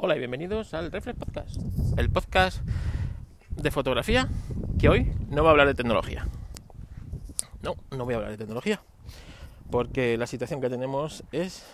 Hola 0.00 0.14
y 0.14 0.20
bienvenidos 0.20 0.74
al 0.74 0.92
Reflex 0.92 1.18
Podcast, 1.18 1.56
el 1.96 2.08
podcast 2.08 2.62
de 3.50 3.72
fotografía 3.72 4.28
que 4.78 4.88
hoy 4.88 5.12
no 5.28 5.42
va 5.42 5.48
a 5.48 5.50
hablar 5.50 5.66
de 5.66 5.74
tecnología. 5.74 6.24
No, 7.62 7.74
no 7.90 8.04
voy 8.04 8.14
a 8.14 8.18
hablar 8.18 8.30
de 8.30 8.38
tecnología, 8.38 8.80
porque 9.72 10.16
la 10.16 10.28
situación 10.28 10.60
que 10.60 10.70
tenemos 10.70 11.24
es 11.32 11.66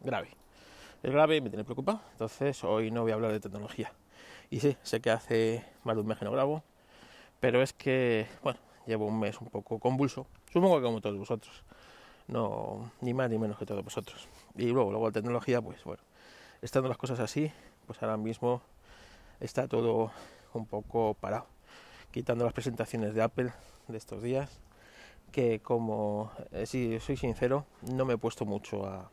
grave. 0.00 0.30
Es 1.04 1.12
grave 1.12 1.36
y 1.36 1.40
me 1.40 1.50
tiene 1.50 1.62
preocupado, 1.62 2.00
entonces 2.10 2.64
hoy 2.64 2.90
no 2.90 3.02
voy 3.02 3.12
a 3.12 3.14
hablar 3.14 3.30
de 3.30 3.38
tecnología. 3.38 3.92
Y 4.50 4.58
sí, 4.58 4.76
sé 4.82 5.00
que 5.00 5.12
hace 5.12 5.64
más 5.84 5.94
de 5.94 6.00
un 6.00 6.08
mes 6.08 6.18
que 6.18 6.24
no 6.24 6.32
grabo, 6.32 6.64
pero 7.38 7.62
es 7.62 7.72
que, 7.74 8.26
bueno, 8.42 8.58
llevo 8.88 9.06
un 9.06 9.20
mes 9.20 9.40
un 9.40 9.50
poco 9.50 9.78
convulso, 9.78 10.26
supongo 10.52 10.78
que 10.78 10.82
como 10.82 11.00
todos 11.00 11.16
vosotros, 11.16 11.62
no, 12.26 12.90
ni 13.02 13.14
más 13.14 13.30
ni 13.30 13.38
menos 13.38 13.56
que 13.56 13.66
todos 13.66 13.84
vosotros. 13.84 14.26
Y 14.56 14.66
luego, 14.66 14.90
luego 14.90 15.06
la 15.06 15.12
tecnología, 15.12 15.62
pues 15.62 15.84
bueno, 15.84 16.02
estando 16.60 16.88
las 16.88 16.98
cosas 16.98 17.20
así, 17.20 17.52
pues 17.88 18.02
ahora 18.02 18.18
mismo 18.18 18.60
está 19.40 19.66
todo 19.66 20.12
un 20.52 20.66
poco 20.66 21.14
parado. 21.14 21.46
Quitando 22.12 22.44
las 22.44 22.52
presentaciones 22.52 23.14
de 23.14 23.22
Apple 23.22 23.50
de 23.88 23.96
estos 23.96 24.22
días, 24.22 24.60
que 25.32 25.60
como, 25.60 26.30
eh, 26.52 26.66
si 26.66 27.00
soy 27.00 27.16
sincero, 27.16 27.64
no 27.90 28.04
me 28.04 28.14
he 28.14 28.18
puesto 28.18 28.44
mucho 28.44 28.86
a, 28.86 29.10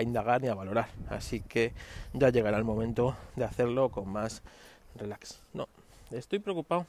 indagar 0.00 0.40
ni 0.40 0.48
a 0.48 0.54
valorar. 0.54 0.88
Así 1.10 1.40
que 1.40 1.72
ya 2.12 2.30
llegará 2.30 2.56
el 2.58 2.64
momento 2.64 3.16
de 3.34 3.44
hacerlo 3.44 3.90
con 3.90 4.08
más 4.08 4.42
relax. 4.94 5.42
No, 5.52 5.68
estoy 6.12 6.38
preocupado 6.38 6.86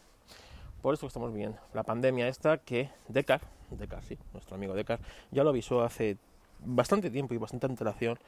por 0.84 0.94
esto 0.94 1.08
que 1.08 1.10
estamos 1.10 1.34
viendo. 1.34 1.58
La 1.74 1.84
pandemia 1.84 2.28
esta 2.28 2.60
que 2.60 2.92
Decar, 3.08 3.42
Decar 3.72 4.04
sí, 4.04 4.20
nuestro 4.34 4.56
amigo 4.56 4.76
Decar, 4.76 5.00
ya 5.32 5.44
lo 5.44 5.50
avisó 5.50 5.82
hace 5.82 6.18
bastante 6.60 7.10
tiempo 7.10 7.34
y 7.34 7.38
bastante 7.38 7.66
antelación 7.66 8.20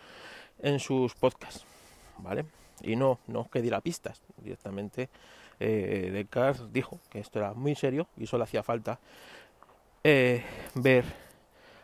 en 0.59 0.79
sus 0.79 1.13
podcasts, 1.13 1.65
¿vale? 2.17 2.45
Y 2.81 2.95
no, 2.95 3.19
no 3.27 3.49
que 3.49 3.61
diera 3.61 3.81
pistas. 3.81 4.21
Directamente 4.37 5.09
eh, 5.59 6.09
Descartes 6.11 6.71
dijo 6.71 6.99
que 7.09 7.19
esto 7.19 7.39
era 7.39 7.53
muy 7.53 7.75
serio 7.75 8.07
y 8.17 8.27
solo 8.27 8.43
hacía 8.43 8.63
falta 8.63 8.99
eh, 10.03 10.43
ver 10.75 11.05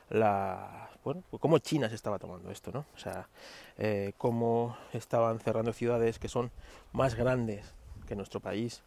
la 0.09 0.89
bueno, 1.03 1.23
pues 1.30 1.42
cómo 1.42 1.58
China 1.58 1.89
se 1.89 1.95
estaba 1.95 2.20
tomando 2.20 2.52
esto, 2.52 2.72
¿no? 2.72 2.86
O 2.94 2.98
sea, 2.98 3.28
eh, 3.78 4.14
cómo 4.17 4.78
estaban 4.94 5.39
cerrando 5.39 5.73
ciudades 5.73 6.20
que 6.20 6.28
son 6.28 6.52
más 6.92 7.16
grandes 7.16 7.73
que 8.08 8.16
nuestro 8.16 8.39
país, 8.39 8.83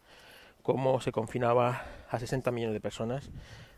cómo 0.63 1.01
se 1.01 1.11
confinaba 1.11 1.83
a 2.09 2.19
60 2.19 2.51
millones 2.51 2.73
de 2.73 2.79
personas, 2.79 3.29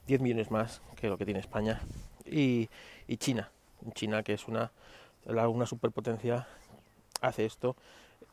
10 0.06 0.22
millones 0.22 0.52
más 0.52 0.81
que 0.95 1.09
lo 1.09 1.17
que 1.17 1.25
tiene 1.25 1.39
España, 1.39 1.81
y, 2.25 2.69
y 3.08 3.17
China, 3.17 3.50
China 3.94 4.22
que 4.22 4.34
es 4.34 4.47
una, 4.47 4.72
una 5.25 5.66
superpotencia, 5.66 6.47
hace 7.22 7.45
esto 7.45 7.75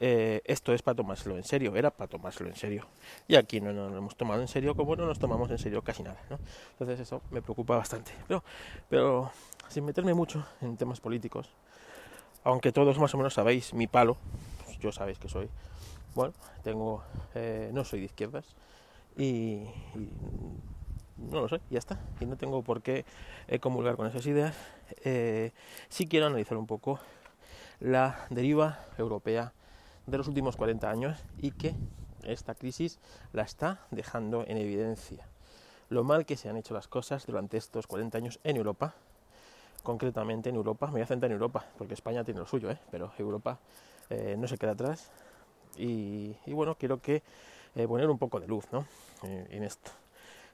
eh, 0.01 0.43
esto 0.45 0.73
es 0.73 0.83
para 0.83 0.97
tomárselo 0.97 1.37
en 1.37 1.45
serio, 1.45 1.77
era 1.77 1.91
para 1.91 2.09
tomárselo 2.09 2.51
en 2.51 2.57
serio. 2.57 2.87
Y 3.29 3.37
aquí 3.37 3.61
no, 3.61 3.73
nos 3.73 3.93
lo 3.93 3.99
hemos 3.99 4.17
tomado 4.17 4.41
en 4.41 4.49
serio 4.49 4.75
como 4.75 4.97
no 4.97 5.07
nos 5.07 5.19
tomamos 5.19 5.51
en 5.51 5.59
serio 5.59 5.83
casi 5.83 6.03
nada. 6.03 6.21
¿no? 6.31 6.39
Entonces 6.73 7.01
eso 7.01 7.23
me 7.31 7.43
preocupa 7.43 7.77
bastante. 7.77 8.13
Pero, 8.27 8.43
pero 8.89 9.31
sin 9.69 9.85
meterme 9.85 10.15
mucho 10.15 10.45
en 10.61 10.77
temas 10.77 11.01
políticos, 11.01 11.51
aunque 12.43 12.73
todos 12.73 12.99
más 12.99 13.15
o 13.15 13.17
menos 13.17 13.35
sabéis 13.35 13.73
mi 13.73 13.87
palo, 13.87 14.17
pues 14.65 14.79
yo 14.79 14.93
sabéis 14.93 15.19
que 15.19 15.29
soy, 15.29 15.49
bueno, 16.15 16.35
tengo, 16.63 17.03
eh, 17.35 17.71
no 17.73 17.85
soy 17.85 18.01
de 18.01 18.07
izquierdas 18.07 18.45
y, 19.17 19.65
no 21.17 21.41
lo 21.41 21.49
soy, 21.49 21.61
ya 21.71 21.79
está. 21.79 22.01
Y 22.21 22.27
no 22.27 22.37
tengo 22.37 22.63
por 22.63 22.83
qué 22.83 23.05
eh, 23.49 23.59
comulgar 23.61 23.97
con 23.97 24.07
esas 24.07 24.27
ideas. 24.27 24.55
Eh, 25.05 25.53
sí 25.89 26.07
quiero 26.07 26.27
analizar 26.27 26.59
un 26.59 26.67
poco 26.67 26.99
la 27.81 28.27
deriva 28.31 28.81
europea 28.99 29.53
de 30.07 30.19
los 30.19 30.29
últimos 30.29 30.57
40 30.57 30.91
años 30.91 31.19
y 31.39 31.53
que 31.53 31.75
esta 32.25 32.55
crisis 32.55 32.99
la 33.33 33.43
está 33.43 33.81
dejando 33.91 34.45
en 34.47 34.57
evidencia. 34.57 35.27
Lo 35.89 36.05
mal 36.05 36.27
que 36.27 36.37
se 36.37 36.49
han 36.49 36.57
hecho 36.57 36.75
las 36.75 36.89
cosas 36.89 37.27
durante 37.27 37.57
estos 37.57 37.87
40 37.87 38.19
años 38.19 38.41
en 38.45 38.57
Europa, 38.57 38.95
concretamente 39.83 40.49
en 40.49 40.57
Europa, 40.57 40.87
me 40.87 40.93
voy 40.93 41.03
a 41.03 41.07
centrar 41.07 41.31
en 41.31 41.35
Europa, 41.35 41.67
porque 41.77 41.95
España 41.95 42.25
tiene 42.25 42.41
lo 42.41 42.47
suyo, 42.47 42.71
¿eh? 42.71 42.79
pero 42.91 43.13
Europa 43.19 43.59
eh, 44.11 44.37
no 44.39 44.49
se 44.49 44.57
queda 44.57 44.73
atrás. 44.73 45.11
Y, 45.77 46.35
bueno, 46.47 46.77
quiero 46.77 47.01
que 47.01 47.23
eh, 47.75 47.89
poner 47.89 48.09
un 48.09 48.19
poco 48.19 48.39
de 48.41 48.47
luz 48.47 48.65
¿no? 48.73 48.87
en 49.23 49.65
esto, 49.65 49.91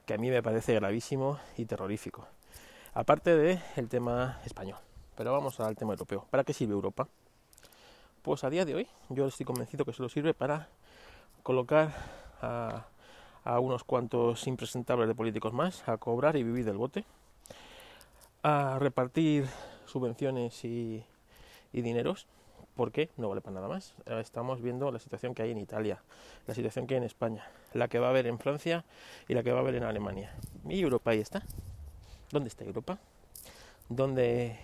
que 0.05 0.15
a 0.15 0.17
mí 0.17 0.29
me 0.29 0.41
parece 0.41 0.73
gravísimo 0.73 1.39
y 1.57 1.65
terrorífico. 1.65 2.25
Aparte 2.93 3.35
del 3.37 3.87
tema 3.87 4.41
español, 4.43 4.79
pero 5.15 5.31
vamos 5.31 5.59
al 5.59 5.75
tema 5.77 5.93
europeo. 5.93 6.25
¿Para 6.29 6.43
qué 6.43 6.53
sirve 6.53 6.73
Europa? 6.73 7.07
Pues 8.21 8.43
a 8.43 8.51
día 8.51 8.65
de 8.65 8.75
hoy 8.75 8.87
yo 9.09 9.25
estoy 9.25 9.47
convencido 9.47 9.83
que 9.83 9.93
solo 9.93 10.07
sirve 10.07 10.35
para 10.35 10.69
colocar 11.41 11.91
a, 12.39 12.85
unos 13.59 13.83
cuantos 13.83 14.45
impresentables 14.45 15.07
de 15.07 15.15
políticos 15.15 15.53
más 15.53 15.87
a 15.89 15.97
cobrar 15.97 16.35
y 16.35 16.43
vivir 16.43 16.63
del 16.63 16.77
bote, 16.77 17.03
a 18.43 18.77
repartir 18.77 19.47
subvenciones 19.87 20.63
y, 20.63 21.03
dineros, 21.73 22.27
porque 22.75 23.09
no 23.17 23.27
vale 23.27 23.41
para 23.41 23.55
nada 23.55 23.67
más. 23.67 23.95
Estamos 24.05 24.61
viendo 24.61 24.91
la 24.91 24.99
situación 24.99 25.33
que 25.33 25.41
hay 25.41 25.49
en 25.49 25.57
Italia, 25.57 26.03
la 26.45 26.53
situación 26.53 26.85
que 26.85 26.93
hay 26.93 26.99
en 26.99 27.05
España, 27.05 27.49
la 27.73 27.87
que 27.87 27.97
va 27.97 28.05
a 28.05 28.09
haber 28.11 28.27
en 28.27 28.37
Francia 28.37 28.85
y 29.27 29.33
la 29.33 29.41
que 29.41 29.51
va 29.51 29.57
a 29.57 29.61
haber 29.61 29.73
en 29.73 29.83
Alemania. 29.83 30.31
¿Y 30.69 30.79
Europa 30.79 31.09
ahí 31.09 31.21
está? 31.21 31.41
¿Dónde 32.29 32.49
está 32.49 32.65
Europa? 32.65 32.99
¿Dónde... 33.89 34.59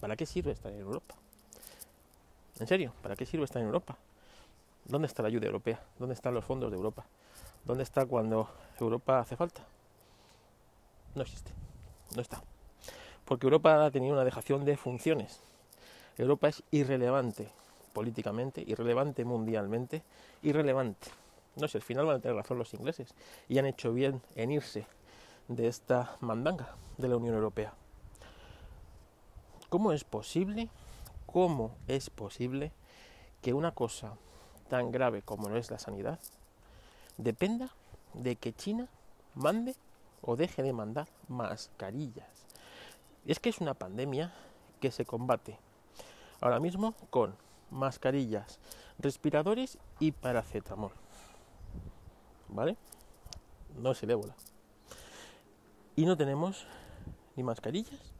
¿Para 0.00 0.16
qué 0.16 0.24
sirve 0.24 0.52
estar 0.52 0.72
en 0.72 0.80
Europa? 0.80 1.14
En 2.58 2.66
serio, 2.66 2.92
¿para 3.02 3.16
qué 3.16 3.26
sirve 3.26 3.44
estar 3.44 3.60
en 3.60 3.66
Europa? 3.66 3.96
¿Dónde 4.86 5.06
está 5.06 5.22
la 5.22 5.28
ayuda 5.28 5.46
europea? 5.46 5.80
¿Dónde 5.98 6.14
están 6.14 6.32
los 6.32 6.44
fondos 6.44 6.70
de 6.70 6.76
Europa? 6.76 7.04
¿Dónde 7.64 7.82
está 7.82 8.06
cuando 8.06 8.48
Europa 8.80 9.18
hace 9.20 9.36
falta? 9.36 9.62
No 11.14 11.22
existe, 11.22 11.50
no 12.14 12.22
está. 12.22 12.42
Porque 13.24 13.46
Europa 13.46 13.84
ha 13.84 13.90
tenido 13.90 14.14
una 14.14 14.24
dejación 14.24 14.64
de 14.64 14.76
funciones. 14.76 15.40
Europa 16.16 16.48
es 16.48 16.62
irrelevante 16.70 17.50
políticamente, 17.92 18.62
irrelevante 18.66 19.24
mundialmente, 19.24 20.02
irrelevante. 20.42 21.08
No 21.56 21.66
sé, 21.68 21.78
al 21.78 21.82
final 21.82 22.06
van 22.06 22.16
a 22.16 22.20
tener 22.20 22.36
razón 22.36 22.58
los 22.58 22.72
ingleses 22.74 23.14
y 23.48 23.58
han 23.58 23.66
hecho 23.66 23.92
bien 23.92 24.22
en 24.34 24.52
irse 24.52 24.86
de 25.48 25.66
esta 25.66 26.16
mandanga 26.20 26.74
de 26.96 27.08
la 27.08 27.16
Unión 27.16 27.34
Europea. 27.34 27.72
¿Cómo 29.68 29.92
es 29.92 30.04
posible 30.04 30.68
¿Cómo 31.36 31.76
es 31.86 32.08
posible 32.08 32.72
que 33.42 33.52
una 33.52 33.72
cosa 33.72 34.14
tan 34.70 34.90
grave 34.90 35.20
como 35.20 35.50
no 35.50 35.58
es 35.58 35.70
la 35.70 35.78
sanidad 35.78 36.18
dependa 37.18 37.68
de 38.14 38.36
que 38.36 38.54
China 38.54 38.88
mande 39.34 39.76
o 40.22 40.36
deje 40.36 40.62
de 40.62 40.72
mandar 40.72 41.08
mascarillas? 41.28 42.26
Es 43.26 43.38
que 43.38 43.50
es 43.50 43.58
una 43.58 43.74
pandemia 43.74 44.32
que 44.80 44.90
se 44.90 45.04
combate 45.04 45.58
ahora 46.40 46.58
mismo 46.58 46.94
con 47.10 47.36
mascarillas, 47.70 48.58
respiradores 48.98 49.76
y 50.00 50.12
paracetamol. 50.12 50.92
¿Vale? 52.48 52.78
No 53.76 53.90
es 53.90 54.02
el 54.02 54.10
ébola. 54.12 54.34
Y 55.96 56.06
no 56.06 56.16
tenemos 56.16 56.66
ni 57.36 57.42
mascarillas 57.42 58.14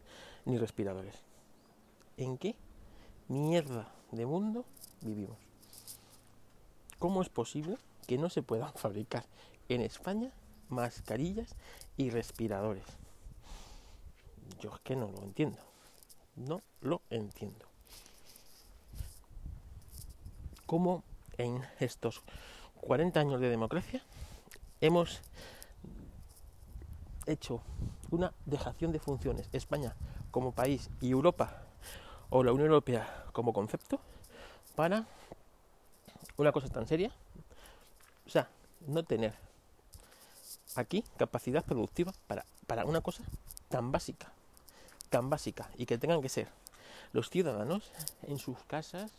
ni 0.45 0.59
respiradores. 0.59 1.23
¿En 2.19 2.37
qué 2.37 2.55
mierda 3.29 3.89
de 4.13 4.27
mundo 4.27 4.65
vivimos. 5.01 5.39
¿Cómo 6.99 7.23
es 7.23 7.29
posible 7.29 7.77
que 8.07 8.19
no 8.19 8.31
se 8.31 8.43
puedan 8.43 8.73
fabricar 8.75 9.25
en 9.69 9.81
España 9.83 10.33
mascarillas 10.69 11.55
y 11.97 12.11
respiradores? 12.11 12.85
Yo 14.61 14.75
es 14.75 14.81
que 14.81 14.97
no 14.97 15.11
lo 15.11 15.23
entiendo. 15.23 15.59
No 16.37 16.63
lo 16.81 17.03
entiendo. 17.11 17.67
¿Cómo 20.67 21.05
en 21.39 21.63
estos 21.79 22.23
40 22.81 23.21
años 23.21 23.41
de 23.41 23.49
democracia 23.49 24.03
hemos 24.81 25.21
hecho 27.27 27.63
una 28.11 28.33
dejación 28.45 28.93
de 28.93 29.01
funciones 29.01 29.49
España 29.53 29.95
como 30.31 30.53
país 30.53 30.91
y 31.01 31.11
Europa 31.11 31.66
o 32.31 32.43
la 32.43 32.53
Unión 32.53 32.69
Europea 32.69 33.25
como 33.33 33.53
concepto 33.53 34.01
para 34.75 35.07
una 36.37 36.53
cosa 36.53 36.69
tan 36.69 36.87
seria. 36.87 37.11
O 38.27 38.31
sea, 38.31 38.49
no 38.87 39.03
tener 39.05 39.35
aquí 40.75 41.05
capacidad 41.17 41.65
productiva 41.65 42.13
para, 42.27 42.45
para 42.67 42.85
una 42.85 43.01
cosa 43.01 43.23
tan 43.69 43.93
básica, 43.93 44.33
tan 45.11 45.31
básica, 45.31 45.71
y 45.77 45.87
que 45.87 45.99
tengan 45.99 46.21
que 46.23 46.29
ser 46.29 46.49
los 47.13 47.31
ciudadanos 47.31 47.91
en 48.23 48.39
sus 48.39 48.59
casas, 48.65 49.11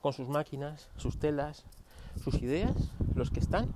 con 0.00 0.12
sus 0.12 0.28
máquinas, 0.28 0.88
sus 0.96 1.18
telas, 1.18 1.64
sus 2.22 2.34
ideas, 2.36 2.74
los 3.14 3.30
que 3.30 3.40
están 3.40 3.72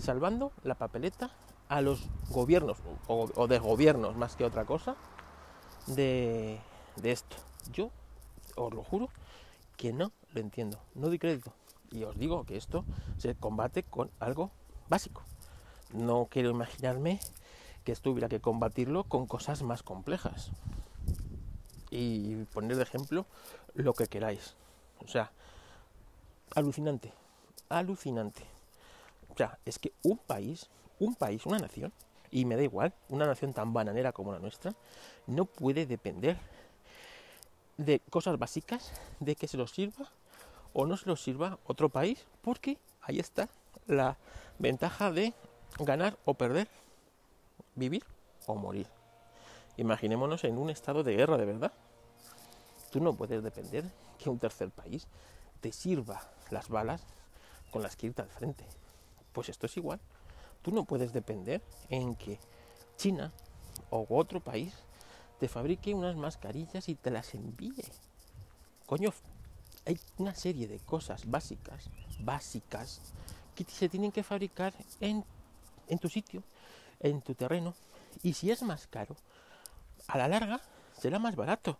salvando 0.00 0.52
la 0.64 0.74
papeleta 0.74 1.30
a 1.68 1.80
los 1.80 2.08
gobiernos, 2.30 2.78
o, 3.06 3.28
o 3.34 3.46
de 3.46 3.58
gobiernos 3.58 4.16
más 4.16 4.36
que 4.36 4.44
otra 4.44 4.64
cosa, 4.64 4.96
de, 5.86 6.58
de 6.96 7.12
esto. 7.12 7.36
Yo 7.72 7.90
os 8.58 8.74
lo 8.74 8.82
juro 8.82 9.08
que 9.76 9.92
no 9.92 10.12
lo 10.32 10.40
entiendo. 10.40 10.78
No 10.94 11.08
doy 11.08 11.18
crédito. 11.18 11.52
Y 11.90 12.04
os 12.04 12.18
digo 12.18 12.44
que 12.44 12.56
esto 12.56 12.84
se 13.16 13.34
combate 13.34 13.82
con 13.82 14.10
algo 14.20 14.50
básico. 14.88 15.22
No 15.92 16.26
quiero 16.30 16.50
imaginarme 16.50 17.20
que 17.84 17.92
esto 17.92 18.10
hubiera 18.10 18.28
que 18.28 18.40
combatirlo 18.40 19.04
con 19.04 19.26
cosas 19.26 19.62
más 19.62 19.82
complejas. 19.82 20.50
Y 21.90 22.44
poner 22.52 22.76
de 22.76 22.82
ejemplo 22.82 23.24
lo 23.74 23.94
que 23.94 24.06
queráis. 24.06 24.54
O 25.02 25.08
sea, 25.08 25.32
alucinante, 26.54 27.12
alucinante. 27.70 28.42
O 29.32 29.36
sea, 29.36 29.58
es 29.64 29.78
que 29.78 29.92
un 30.02 30.18
país, 30.18 30.68
un 30.98 31.14
país, 31.14 31.46
una 31.46 31.58
nación, 31.58 31.92
y 32.30 32.44
me 32.44 32.56
da 32.56 32.62
igual, 32.62 32.92
una 33.08 33.26
nación 33.26 33.54
tan 33.54 33.72
bananera 33.72 34.12
como 34.12 34.32
la 34.32 34.38
nuestra, 34.38 34.74
no 35.26 35.46
puede 35.46 35.86
depender 35.86 36.38
de 37.78 38.00
cosas 38.10 38.38
básicas, 38.38 38.92
de 39.20 39.34
que 39.34 39.48
se 39.48 39.56
los 39.56 39.70
sirva 39.70 40.10
o 40.74 40.84
no 40.84 40.96
se 40.96 41.06
los 41.06 41.22
sirva 41.22 41.58
otro 41.64 41.88
país, 41.88 42.26
porque 42.42 42.76
ahí 43.00 43.18
está 43.18 43.48
la 43.86 44.18
ventaja 44.58 45.10
de 45.10 45.32
ganar 45.78 46.18
o 46.24 46.34
perder, 46.34 46.68
vivir 47.74 48.04
o 48.46 48.54
morir. 48.54 48.86
Imaginémonos 49.76 50.44
en 50.44 50.58
un 50.58 50.70
estado 50.70 51.02
de 51.02 51.14
guerra 51.14 51.38
de 51.38 51.46
verdad. 51.46 51.72
Tú 52.90 53.00
no 53.00 53.14
puedes 53.14 53.42
depender 53.42 53.84
que 54.18 54.28
un 54.28 54.38
tercer 54.38 54.70
país 54.70 55.06
te 55.60 55.72
sirva 55.72 56.20
las 56.50 56.68
balas 56.68 57.02
con 57.70 57.82
las 57.82 57.96
que 57.96 58.08
irte 58.08 58.22
al 58.22 58.28
frente. 58.28 58.64
Pues 59.32 59.48
esto 59.48 59.66
es 59.66 59.76
igual. 59.76 60.00
Tú 60.62 60.72
no 60.72 60.84
puedes 60.84 61.12
depender 61.12 61.62
en 61.90 62.16
que 62.16 62.38
China 62.96 63.32
o 63.90 64.04
otro 64.08 64.40
país 64.40 64.74
te 65.38 65.48
fabrique 65.48 65.94
unas 65.94 66.16
mascarillas 66.16 66.88
y 66.88 66.94
te 66.94 67.10
las 67.10 67.34
envíe. 67.34 67.84
Coño, 68.86 69.12
hay 69.86 69.98
una 70.18 70.34
serie 70.34 70.66
de 70.66 70.78
cosas 70.80 71.30
básicas, 71.30 71.88
básicas, 72.20 73.00
que 73.54 73.64
se 73.64 73.88
tienen 73.88 74.12
que 74.12 74.22
fabricar 74.22 74.74
en, 75.00 75.24
en 75.88 75.98
tu 75.98 76.08
sitio, 76.08 76.42
en 77.00 77.22
tu 77.22 77.34
terreno. 77.34 77.74
Y 78.22 78.34
si 78.34 78.50
es 78.50 78.62
más 78.62 78.86
caro, 78.86 79.16
a 80.06 80.18
la 80.18 80.28
larga 80.28 80.60
será 80.98 81.18
más 81.18 81.36
barato. 81.36 81.78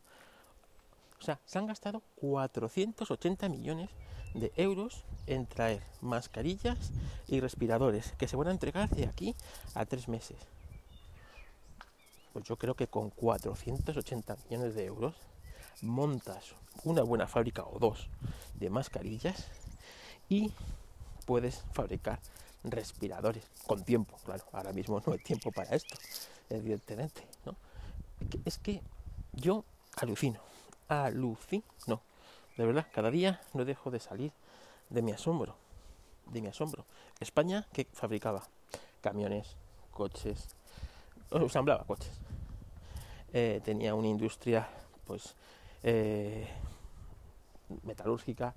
O 1.20 1.24
sea, 1.24 1.40
se 1.44 1.58
han 1.58 1.66
gastado 1.66 2.02
480 2.16 3.48
millones 3.48 3.90
de 4.34 4.52
euros 4.56 5.04
en 5.26 5.46
traer 5.46 5.82
mascarillas 6.00 6.92
y 7.26 7.40
respiradores 7.40 8.12
que 8.12 8.28
se 8.28 8.36
van 8.36 8.48
a 8.48 8.52
entregar 8.52 8.88
de 8.90 9.06
aquí 9.06 9.34
a 9.74 9.84
tres 9.84 10.08
meses. 10.08 10.36
Pues 12.38 12.46
yo 12.50 12.56
creo 12.56 12.76
que 12.76 12.86
con 12.86 13.10
480 13.10 14.36
millones 14.44 14.76
de 14.76 14.84
euros 14.84 15.16
montas 15.82 16.54
una 16.84 17.02
buena 17.02 17.26
fábrica 17.26 17.64
o 17.64 17.80
dos 17.80 18.08
de 18.54 18.70
mascarillas 18.70 19.48
y 20.28 20.52
puedes 21.26 21.64
fabricar 21.72 22.20
respiradores 22.62 23.44
con 23.66 23.82
tiempo, 23.82 24.16
claro, 24.24 24.44
ahora 24.52 24.72
mismo 24.72 25.02
no 25.04 25.14
hay 25.14 25.18
tiempo 25.18 25.50
para 25.50 25.74
esto, 25.74 25.96
evidentemente, 26.48 27.26
¿no? 27.44 27.56
Es 28.44 28.58
que 28.58 28.82
yo 29.32 29.64
alucino, 29.96 30.38
alucino, 30.86 31.64
de 32.56 32.66
verdad, 32.66 32.86
cada 32.94 33.10
día 33.10 33.40
no 33.52 33.64
dejo 33.64 33.90
de 33.90 33.98
salir 33.98 34.30
de 34.90 35.02
mi 35.02 35.10
asombro, 35.10 35.56
de 36.26 36.40
mi 36.40 36.46
asombro. 36.46 36.84
España 37.18 37.66
que 37.72 37.88
fabricaba 37.92 38.44
camiones, 39.00 39.56
coches, 39.90 40.46
ensamblaba 41.32 41.84
coches, 41.84 42.12
eh, 43.32 43.60
tenía 43.64 43.94
una 43.94 44.08
industria, 44.08 44.68
pues, 45.06 45.34
eh, 45.82 46.48
metalúrgica 47.84 48.54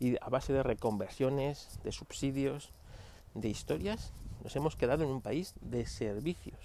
y 0.00 0.16
a 0.16 0.28
base 0.28 0.52
de 0.52 0.62
reconversiones, 0.62 1.78
de 1.84 1.92
subsidios, 1.92 2.70
de 3.34 3.48
historias, 3.48 4.12
nos 4.42 4.54
hemos 4.56 4.76
quedado 4.76 5.04
en 5.04 5.10
un 5.10 5.20
país 5.20 5.54
de 5.60 5.86
servicios, 5.86 6.58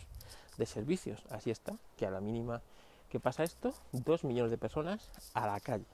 de 0.58 0.66
servicios. 0.66 1.24
Así 1.30 1.52
está, 1.52 1.76
que 1.98 2.06
a 2.06 2.12
la 2.12 2.22
mínima 2.22 2.62
que 3.10 3.20
pasa 3.20 3.44
esto, 3.44 3.74
dos 3.92 4.24
millones 4.24 4.52
de 4.52 4.58
personas 4.58 5.10
a 5.34 5.48
la 5.48 5.60
calle. 5.60 5.86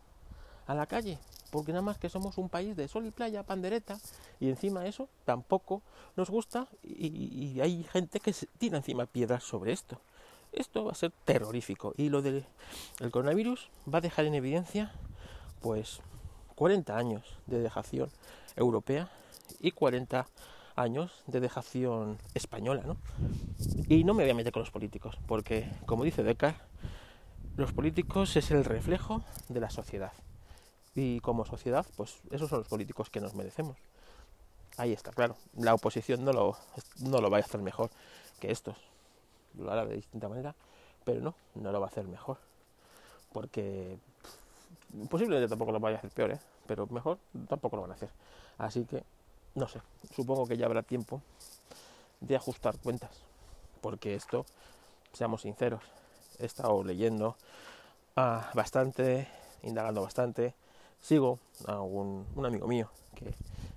A 0.67 0.73
la 0.73 0.85
calle, 0.85 1.19
porque 1.51 1.71
nada 1.71 1.83
más 1.83 1.97
que 1.97 2.09
somos 2.09 2.38
un 2.38 2.50
país 2.50 2.75
de 2.75 2.88
sol 2.88 3.06
y 3.06 3.12
playa, 3.12 3.44
pandereta, 3.44 3.97
y 4.39 4.50
encima 4.50 4.85
eso 4.85 5.07
tampoco 5.23 5.81
nos 6.17 6.29
gusta 6.29 6.67
y, 6.83 7.59
hay 7.62 7.83
gente 7.83 8.19
que 8.19 8.33
se 8.33 8.47
tira 8.57 8.77
encima 8.77 9.06
piedras 9.06 9.44
sobre 9.44 9.71
esto. 9.71 10.01
Esto 10.55 10.85
va 10.85 10.93
a 10.93 10.95
ser 10.95 11.11
terrorífico 11.25 11.93
y 11.97 12.09
lo 12.09 12.21
del 12.21 12.45
coronavirus 13.11 13.69
va 13.93 13.97
a 13.97 14.01
dejar 14.01 14.25
en 14.25 14.35
evidencia 14.35 14.93
pues 15.61 15.99
40 16.55 16.97
años 16.97 17.37
de 17.45 17.59
dejación 17.59 18.09
europea 18.55 19.09
y 19.59 19.71
40 19.71 20.25
años 20.75 21.23
de 21.27 21.39
dejación 21.39 22.17
española, 22.33 22.83
¿no? 22.85 22.97
Y 23.87 24.03
no 24.03 24.13
me 24.13 24.23
voy 24.23 24.31
a 24.31 24.35
meter 24.35 24.53
con 24.53 24.61
los 24.61 24.71
políticos, 24.71 25.17
porque 25.27 25.69
como 25.85 26.03
dice 26.03 26.23
Descartes, 26.23 26.61
los 27.57 27.71
políticos 27.71 28.35
es 28.35 28.51
el 28.51 28.65
reflejo 28.65 29.23
de 29.49 29.59
la 29.59 29.69
sociedad. 29.69 30.11
Y 30.93 31.19
como 31.19 31.45
sociedad, 31.45 31.85
pues 31.95 32.17
esos 32.31 32.49
son 32.49 32.59
los 32.59 32.67
políticos 32.67 33.09
que 33.09 33.19
nos 33.19 33.35
merecemos. 33.35 33.77
Ahí 34.77 34.93
está, 34.93 35.11
claro. 35.11 35.37
La 35.57 35.73
oposición 35.73 36.23
no 36.25 36.33
lo, 36.33 36.57
no 36.99 37.21
lo 37.21 37.29
va 37.29 37.37
a 37.37 37.41
hacer 37.41 37.61
mejor 37.61 37.89
que 38.39 38.51
estos. 38.51 38.75
Lo 39.57 39.71
hará 39.71 39.85
de 39.85 39.95
distinta 39.95 40.27
manera, 40.27 40.55
pero 41.03 41.21
no, 41.21 41.35
no 41.55 41.71
lo 41.71 41.79
va 41.79 41.87
a 41.87 41.89
hacer 41.89 42.07
mejor. 42.07 42.37
Porque 43.31 43.97
posiblemente 45.09 45.49
tampoco 45.49 45.71
lo 45.71 45.79
vaya 45.79 45.97
a 45.97 45.99
hacer 45.99 46.11
peor, 46.11 46.31
¿eh? 46.31 46.39
pero 46.65 46.87
mejor 46.87 47.17
tampoco 47.47 47.75
lo 47.75 47.83
van 47.83 47.91
a 47.91 47.95
hacer. 47.95 48.09
Así 48.57 48.85
que, 48.85 49.03
no 49.55 49.67
sé, 49.67 49.81
supongo 50.15 50.47
que 50.47 50.57
ya 50.57 50.65
habrá 50.65 50.83
tiempo 50.83 51.21
de 52.21 52.35
ajustar 52.35 52.77
cuentas. 52.77 53.11
Porque 53.81 54.15
esto, 54.15 54.45
seamos 55.13 55.41
sinceros, 55.41 55.83
he 56.39 56.45
estado 56.45 56.83
leyendo 56.83 57.35
ah, 58.15 58.49
bastante, 58.53 59.27
indagando 59.63 60.01
bastante. 60.01 60.53
Sigo 61.01 61.39
a 61.67 61.81
un, 61.81 62.25
amigo 62.43 62.67
mío 62.67 62.89
que 63.15 63.33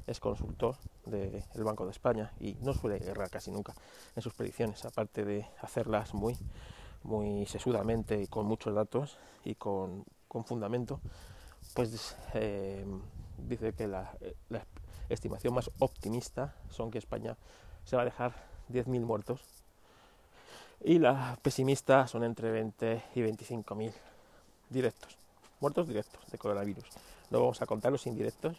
es 0.08 0.20
consultor 0.20 0.76
del 1.06 1.64
Banco 1.64 1.84
de 1.84 1.90
España 1.90 2.32
y 2.40 2.54
no 2.60 2.72
suele 2.74 2.96
errar 3.06 3.30
casi 3.30 3.50
nunca 3.50 3.74
en 4.16 4.22
sus 4.22 4.34
predicciones, 4.34 4.84
aparte 4.84 5.24
de 5.24 5.46
hacerlas 5.60 6.14
muy, 6.14 6.36
muy 7.02 7.46
sesudamente 7.46 8.20
y 8.20 8.26
con 8.26 8.46
muchos 8.46 8.74
datos 8.74 9.18
y 9.44 9.54
con, 9.54 10.04
fundamento, 10.44 11.00
pues 11.74 12.16
eh, 12.34 12.86
dice 13.38 13.72
que 13.72 13.86
la, 13.86 14.12
la 14.50 14.64
estimación 15.08 15.54
más 15.54 15.70
optimista 15.78 16.54
son 16.70 16.90
que 16.90 16.98
España 16.98 17.36
se 17.84 17.96
va 17.96 18.02
a 18.02 18.04
dejar 18.04 18.34
10.000 18.70 19.00
muertos 19.00 19.42
y 20.80 20.98
las 20.98 21.38
pesimistas 21.38 22.10
son 22.10 22.24
entre 22.24 22.50
20 22.50 23.02
y 23.14 23.22
25 23.22 23.74
mil 23.74 23.92
directos, 24.70 25.16
muertos 25.60 25.88
directos 25.88 26.20
de 26.30 26.38
coronavirus. 26.38 26.84
No 27.30 27.40
vamos 27.40 27.60
a 27.62 27.66
contar 27.66 27.90
los 27.90 28.06
indirectos 28.06 28.56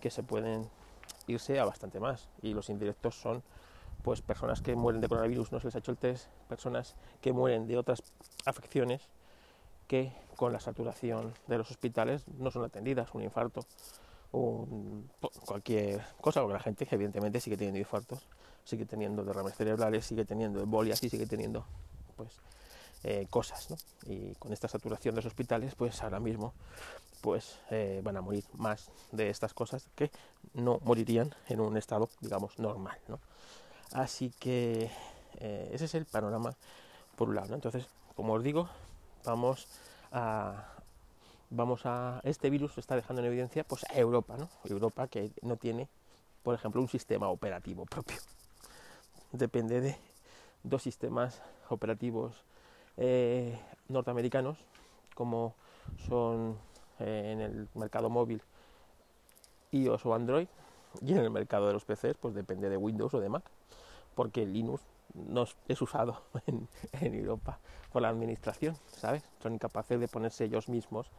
que 0.00 0.10
se 0.10 0.22
pueden 0.22 0.68
irse 1.28 1.58
a 1.60 1.64
bastante 1.64 2.00
más. 2.00 2.28
Y 2.42 2.54
los 2.54 2.68
indirectos 2.68 3.14
son 3.20 3.42
pues 4.02 4.22
personas 4.22 4.62
que 4.62 4.74
mueren 4.76 5.00
de 5.00 5.08
coronavirus 5.08 5.52
no 5.52 5.60
se 5.60 5.66
les 5.66 5.74
ha 5.74 5.78
hecho 5.78 5.90
el 5.90 5.98
test, 5.98 6.28
personas 6.48 6.94
que 7.20 7.32
mueren 7.32 7.66
de 7.66 7.76
otras 7.76 8.02
afecciones 8.44 9.08
que 9.86 10.12
con 10.36 10.52
la 10.52 10.60
saturación 10.60 11.34
de 11.46 11.58
los 11.58 11.70
hospitales 11.70 12.24
no 12.38 12.50
son 12.50 12.64
atendidas, 12.64 13.12
un 13.14 13.22
infarto, 13.22 13.60
o 14.30 14.68
cualquier 15.46 16.02
cosa, 16.20 16.42
porque 16.42 16.54
la 16.54 16.60
gente 16.60 16.86
evidentemente 16.90 17.40
sigue 17.40 17.56
teniendo 17.56 17.78
infartos 17.78 18.26
sigue 18.68 18.84
teniendo 18.84 19.24
derrames 19.24 19.54
cerebrales, 19.54 20.04
sigue 20.04 20.26
teniendo 20.26 20.60
embolias 20.60 21.02
y 21.02 21.08
sigue 21.08 21.26
teniendo 21.26 21.64
pues 22.16 22.38
eh, 23.04 23.26
cosas. 23.30 23.68
Y 24.06 24.34
con 24.34 24.52
esta 24.52 24.68
saturación 24.68 25.14
de 25.14 25.22
los 25.22 25.26
hospitales, 25.26 25.74
pues 25.74 26.02
ahora 26.02 26.20
mismo 26.20 26.52
pues 27.20 27.58
eh, 27.70 28.00
van 28.04 28.16
a 28.16 28.20
morir 28.20 28.44
más 28.54 28.90
de 29.10 29.28
estas 29.28 29.52
cosas 29.52 29.88
que 29.96 30.10
no 30.54 30.80
morirían 30.84 31.34
en 31.48 31.60
un 31.60 31.76
estado, 31.76 32.08
digamos, 32.20 32.58
normal, 32.60 32.96
¿no? 33.08 33.18
Así 33.92 34.30
que 34.38 34.88
eh, 35.40 35.70
ese 35.72 35.86
es 35.86 35.94
el 35.94 36.04
panorama 36.04 36.54
por 37.16 37.28
un 37.28 37.34
lado. 37.34 37.54
Entonces, 37.54 37.86
como 38.14 38.34
os 38.34 38.42
digo, 38.44 38.68
vamos 39.24 39.66
a 40.12 40.74
vamos 41.50 41.86
a 41.86 42.20
este 42.24 42.50
virus 42.50 42.76
está 42.76 42.94
dejando 42.94 43.22
en 43.22 43.28
evidencia 43.28 43.64
pues 43.64 43.84
a 43.84 43.98
Europa, 43.98 44.36
¿no? 44.36 44.48
Europa 44.64 45.08
que 45.08 45.32
no 45.42 45.56
tiene, 45.56 45.88
por 46.42 46.54
ejemplo, 46.54 46.80
un 46.80 46.88
sistema 46.88 47.28
operativo 47.28 47.84
propio 47.86 48.18
depende 49.32 49.80
de 49.80 49.96
dos 50.62 50.82
sistemas 50.82 51.42
operativos 51.68 52.42
eh, 52.98 53.58
norteamericanos, 53.88 54.58
como 55.14 55.54
son 56.08 56.58
eh, 56.98 57.30
en 57.32 57.40
el 57.40 57.68
mercado 57.74 58.10
móvil 58.10 58.42
iOS 59.72 60.04
o 60.06 60.14
Android, 60.14 60.48
y 61.00 61.12
en 61.12 61.18
el 61.18 61.30
mercado 61.30 61.66
de 61.66 61.72
los 61.72 61.84
PCs, 61.84 62.16
pues 62.20 62.34
depende 62.34 62.68
de 62.68 62.76
Windows 62.76 63.14
o 63.14 63.20
de 63.20 63.28
Mac, 63.28 63.44
porque 64.14 64.46
Linux 64.46 64.82
no 65.14 65.46
es 65.66 65.82
usado 65.82 66.22
en, 66.46 66.68
Europa 67.00 67.58
por 67.92 68.02
la 68.02 68.08
administración, 68.08 68.76
¿sabes? 68.88 69.22
Son 69.42 69.54
incapaces 69.54 69.98
de 70.00 70.08
ponerse 70.08 70.44
ellos 70.44 70.68
mismos 70.68 71.10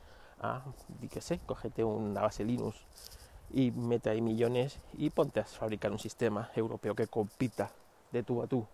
a, 0.42 0.64
qué 1.10 1.22
sé, 1.22 1.40
cógete 1.46 1.84
una 1.84 2.22
base 2.22 2.44
Linux 2.44 2.78
y 3.52 3.72
mete 3.72 4.10
ahí 4.10 4.22
millones 4.22 4.80
y 4.98 5.10
ponte 5.10 5.40
a 5.40 5.46
fabricar 5.46 5.92
un 5.92 6.00
sistema 6.00 6.52
europeo 6.56 6.96
que 6.96 7.08
compita 7.08 7.72
de 8.12 8.24
tú 8.24 8.42
a 8.44 8.48
tú 8.48 8.66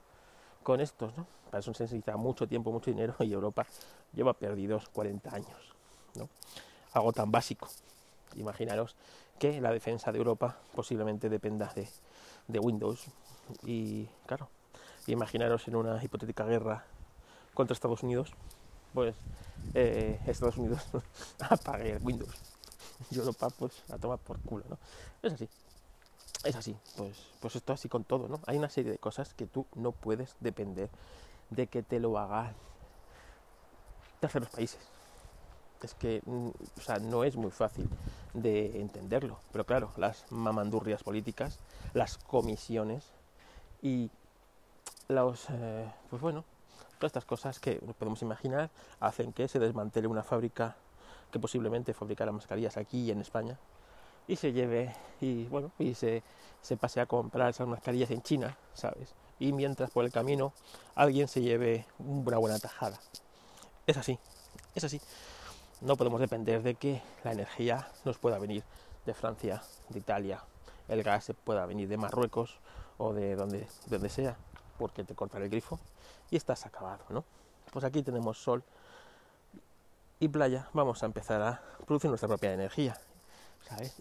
con 0.66 0.82
estos, 0.82 1.16
¿no? 1.16 1.28
Para 1.46 1.60
eso 1.60 1.74
se 1.76 1.84
necesita 1.84 2.18
mucho 2.18 2.48
tiempo, 2.48 2.72
mucho 2.72 2.90
dinero 2.90 3.16
y 3.20 3.32
Europa 3.32 3.68
lleva 4.14 4.34
perdidos 4.34 4.90
40 4.90 5.34
años, 5.34 5.76
¿no? 6.16 6.28
Algo 6.92 7.14
tan 7.14 7.32
básico. 7.32 7.70
Imaginaros 8.36 8.96
que 9.38 9.62
la 9.62 9.72
defensa 9.72 10.12
de 10.12 10.18
Europa 10.18 10.58
posiblemente 10.74 11.30
dependa 11.30 11.72
de, 11.76 11.88
de 12.48 12.60
Windows 12.60 13.06
y, 13.64 14.08
claro, 14.26 14.50
imaginaros 15.06 15.68
en 15.68 15.76
una 15.76 16.04
hipotética 16.04 16.46
guerra 16.46 16.84
contra 17.54 17.74
Estados 17.74 18.02
Unidos, 18.02 18.34
pues 18.94 19.16
eh, 19.76 20.20
Estados 20.26 20.58
Unidos 20.58 20.82
apague 21.40 22.00
Windows 22.02 22.36
y 23.12 23.20
Europa 23.20 23.50
pues 23.52 23.84
la 23.88 24.00
toma 24.00 24.18
por 24.18 24.40
culo, 24.40 24.66
¿no? 24.68 24.80
Es 25.22 25.34
así, 25.34 25.48
es 26.46 26.56
así, 26.56 26.76
pues, 26.96 27.18
pues 27.40 27.56
esto 27.56 27.74
así 27.74 27.90
con 27.90 28.04
todo, 28.04 28.28
¿no? 28.28 28.40
Hay 28.46 28.58
una 28.58 28.70
serie 28.70 28.92
de 28.92 28.98
cosas 28.98 29.34
que 29.34 29.48
tú 29.48 29.66
no 29.76 29.92
puedes 29.92 30.36
depender 30.40 30.90
de 31.50 31.68
que 31.68 31.84
te 31.84 32.00
lo 32.00 32.18
hagan 32.18 32.54
terceros 34.20 34.50
países. 34.50 34.80
Es 35.82 35.94
que, 35.96 36.22
mm, 36.26 36.48
o 36.78 36.82
sea, 36.82 37.00
no 37.00 37.24
es 37.24 37.36
muy 37.36 37.52
fácil 37.52 37.90
de 38.34 38.80
entenderlo, 38.80 39.40
pero 39.52 39.66
claro, 39.66 39.92
las 39.98 40.32
mamandurrias 40.32 41.04
políticas, 41.04 41.60
las 41.94 42.18
comisiones 42.18 43.12
y 43.82 44.10
los, 45.08 45.48
eh, 45.50 45.92
pues 46.10 46.22
bueno, 46.22 46.44
todas 47.00 47.10
estas 47.10 47.26
cosas 47.26 47.60
que 47.60 47.76
podemos 48.00 48.22
imaginar 48.22 48.70
hacen 49.00 49.34
que 49.34 49.48
se 49.48 49.60
desmantele 49.60 50.08
una 50.08 50.24
fábrica 50.24 50.76
que 51.32 51.40
posiblemente 51.40 51.94
fabricara 51.94 52.32
mascarillas 52.32 52.78
aquí 52.78 53.12
en 53.12 53.22
España 53.22 53.58
y 54.28 54.36
se 54.36 54.54
lleve 54.54 54.96
y 55.22 55.46
bueno 55.46 55.72
y 55.80 55.94
se, 55.94 56.24
se 56.62 56.78
pase 56.78 57.00
a 57.00 57.06
comprar 57.06 57.50
esas 57.50 57.68
mascarillas 57.68 58.12
en 58.12 58.22
China, 58.22 58.58
¿sabes? 58.74 59.14
Y 59.40 59.52
mientras 59.54 59.92
por 59.92 60.06
el 60.06 60.12
camino 60.12 60.54
alguien 60.96 61.28
se 61.28 61.42
lleve 61.42 61.86
una 62.00 62.38
buena 62.38 62.60
tajada. 62.60 63.00
Es 63.86 63.98
así, 63.98 64.18
es 64.74 64.84
así. 64.84 65.02
No 65.82 65.96
podemos 65.96 66.20
depender 66.20 66.64
de 66.64 66.76
que 66.76 67.02
la 67.24 67.34
energía 67.34 67.92
nos 68.06 68.18
pueda 68.18 68.40
venir 68.40 68.64
de 69.06 69.14
Francia, 69.14 69.62
de 69.90 70.00
Italia, 70.00 70.44
el 70.88 71.04
gas 71.04 71.32
pueda 71.44 71.66
venir 71.66 71.88
de 71.88 71.98
Marruecos 71.98 72.60
o 72.98 73.14
de 73.14 73.36
donde, 73.36 73.60
de 73.60 73.68
donde 73.90 74.10
sea, 74.10 74.38
porque 74.78 75.04
te 75.04 75.16
cortan 75.16 75.44
el 75.44 75.50
grifo 75.50 75.80
y 76.32 76.38
estás 76.38 76.66
acabado, 76.66 77.04
¿no? 77.10 77.24
Pues 77.72 77.86
aquí 77.86 78.04
tenemos 78.04 78.38
sol 78.38 78.64
y 80.20 80.28
playa, 80.28 80.70
vamos 80.74 81.04
a 81.04 81.06
empezar 81.06 81.42
a 81.42 81.62
producir 81.86 82.10
nuestra 82.10 82.28
propia 82.28 82.54
energía, 82.54 82.98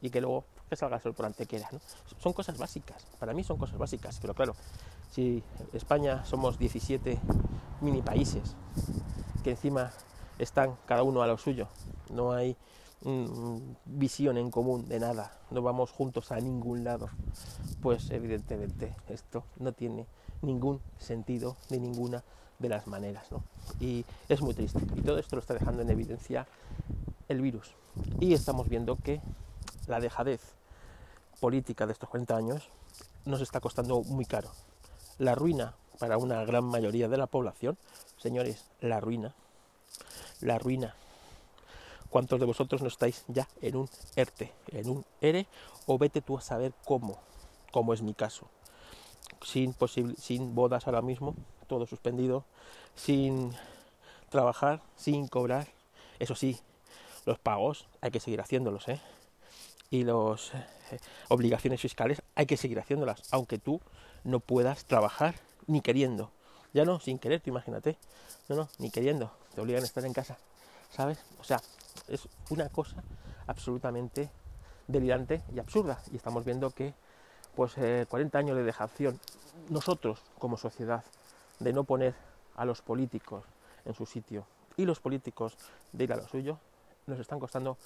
Y 0.00 0.10
que 0.10 0.20
luego 0.20 0.44
que 0.68 0.76
salga 0.76 0.96
el 0.96 1.02
sol 1.02 1.14
por 1.14 1.26
antequera, 1.26 1.68
¿no? 1.72 1.80
Son 2.18 2.32
cosas 2.32 2.58
básicas, 2.58 3.04
para 3.18 3.32
mí 3.34 3.44
son 3.44 3.58
cosas 3.58 3.78
básicas, 3.78 4.18
pero 4.20 4.34
claro, 4.34 4.54
si 5.10 5.42
España 5.72 6.24
somos 6.24 6.58
17 6.58 7.18
mini 7.80 8.02
países 8.02 8.56
que 9.42 9.50
encima 9.50 9.92
están 10.38 10.76
cada 10.86 11.02
uno 11.02 11.22
a 11.22 11.26
lo 11.26 11.38
suyo, 11.38 11.68
no 12.10 12.32
hay 12.32 12.56
mm, 13.02 13.58
visión 13.84 14.38
en 14.38 14.50
común 14.50 14.88
de 14.88 15.00
nada, 15.00 15.38
no 15.50 15.62
vamos 15.62 15.90
juntos 15.90 16.32
a 16.32 16.40
ningún 16.40 16.84
lado, 16.84 17.10
pues 17.82 18.10
evidentemente 18.10 18.94
esto 19.08 19.44
no 19.58 19.72
tiene 19.72 20.06
ningún 20.42 20.80
sentido 20.98 21.56
de 21.68 21.78
ninguna 21.78 22.22
de 22.58 22.68
las 22.68 22.86
maneras. 22.86 23.30
¿no? 23.30 23.42
Y 23.80 24.04
es 24.28 24.40
muy 24.40 24.54
triste. 24.54 24.80
Y 24.96 25.02
todo 25.02 25.18
esto 25.18 25.36
lo 25.36 25.40
está 25.40 25.54
dejando 25.54 25.82
en 25.82 25.90
evidencia 25.90 26.46
el 27.28 27.40
virus. 27.40 27.74
Y 28.20 28.34
estamos 28.34 28.68
viendo 28.68 28.96
que 28.96 29.20
la 29.86 30.00
dejadez 30.00 30.40
política 31.40 31.86
de 31.86 31.92
estos 31.92 32.08
40 32.08 32.36
años 32.36 32.68
nos 33.24 33.40
está 33.40 33.60
costando 33.60 34.02
muy 34.02 34.24
caro. 34.24 34.50
La 35.18 35.34
ruina 35.34 35.74
para 35.98 36.18
una 36.18 36.44
gran 36.44 36.64
mayoría 36.64 37.08
de 37.08 37.16
la 37.16 37.26
población, 37.26 37.78
señores, 38.16 38.64
la 38.80 39.00
ruina, 39.00 39.34
la 40.40 40.58
ruina. 40.58 40.94
¿Cuántos 42.10 42.38
de 42.38 42.46
vosotros 42.46 42.82
no 42.82 42.88
estáis 42.88 43.24
ya 43.28 43.48
en 43.60 43.76
un 43.76 43.88
ERTE, 44.14 44.52
en 44.68 44.88
un 44.88 45.04
ERE, 45.20 45.46
o 45.86 45.98
vete 45.98 46.20
tú 46.20 46.38
a 46.38 46.40
saber 46.40 46.72
cómo, 46.84 47.18
como 47.72 47.92
es 47.92 48.02
mi 48.02 48.14
caso? 48.14 48.48
sin, 49.42 49.74
sin 50.16 50.54
bodas 50.54 50.86
ahora 50.86 51.02
mismo, 51.02 51.34
todo 51.66 51.86
suspendido, 51.86 52.44
sin 52.94 53.52
trabajar, 54.30 54.80
sin 54.96 55.28
cobrar. 55.28 55.68
Eso 56.18 56.34
sí, 56.34 56.58
los 57.26 57.38
pagos 57.38 57.86
hay 58.00 58.10
que 58.10 58.20
seguir 58.20 58.40
haciéndolos, 58.40 58.88
¿eh? 58.88 59.00
Y 59.94 60.02
las 60.02 60.52
eh, 60.54 60.98
obligaciones 61.28 61.80
fiscales 61.80 62.20
hay 62.34 62.46
que 62.46 62.56
seguir 62.56 62.80
haciéndolas, 62.80 63.22
aunque 63.30 63.58
tú 63.58 63.80
no 64.24 64.40
puedas 64.40 64.86
trabajar 64.86 65.36
ni 65.68 65.82
queriendo. 65.82 66.32
Ya 66.72 66.84
no, 66.84 66.98
sin 66.98 67.20
querer, 67.20 67.40
tú 67.40 67.50
imagínate. 67.50 67.96
No, 68.48 68.56
no, 68.56 68.68
ni 68.78 68.90
queriendo. 68.90 69.30
Te 69.54 69.60
obligan 69.60 69.84
a 69.84 69.86
estar 69.86 70.04
en 70.04 70.12
casa. 70.12 70.36
¿Sabes? 70.90 71.20
O 71.38 71.44
sea, 71.44 71.60
es 72.08 72.28
una 72.50 72.68
cosa 72.70 73.04
absolutamente 73.46 74.30
delirante 74.88 75.42
y 75.54 75.60
absurda. 75.60 76.02
Y 76.10 76.16
estamos 76.16 76.44
viendo 76.44 76.70
que 76.70 76.92
pues 77.54 77.74
40 77.74 78.36
eh, 78.36 78.40
años 78.40 78.56
de 78.56 78.64
dejación, 78.64 79.20
nosotros 79.68 80.18
como 80.40 80.56
sociedad, 80.56 81.04
de 81.60 81.72
no 81.72 81.84
poner 81.84 82.16
a 82.56 82.64
los 82.64 82.82
políticos 82.82 83.44
en 83.84 83.94
su 83.94 84.06
sitio 84.06 84.44
y 84.76 84.86
los 84.86 84.98
políticos 84.98 85.56
de 85.92 86.02
ir 86.02 86.12
a 86.12 86.16
lo 86.16 86.26
suyo, 86.26 86.58
nos 87.06 87.20
están 87.20 87.38
costando 87.38 87.78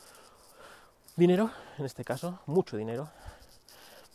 dinero, 1.19 1.51
en 1.79 1.85
este 1.85 2.05
caso, 2.05 2.39
mucho 2.47 2.77
dinero. 2.77 3.09